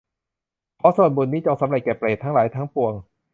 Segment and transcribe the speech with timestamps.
[0.79, 2.93] ขอส่วนบุญนี้จงสำเร็จแก่เปรตทั้งหลายทั้งปวง